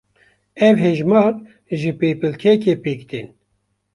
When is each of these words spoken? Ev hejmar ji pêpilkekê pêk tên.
Ev 0.67 0.75
hejmar 0.83 1.33
ji 1.79 1.91
pêpilkekê 1.99 2.73
pêk 2.83 3.01
tên. 3.09 3.27